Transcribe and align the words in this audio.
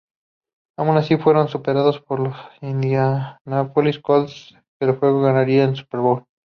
Aun 0.79 0.97
así 0.97 1.15
fueron 1.17 1.47
superados 1.47 2.01
por 2.01 2.19
los 2.19 2.35
Indianapolis 2.61 3.99
Colts, 3.99 4.55
que 4.79 4.87
luego 4.87 5.21
ganarían 5.21 5.69
el 5.69 5.75
Super 5.75 5.99
Bowl. 5.99 6.25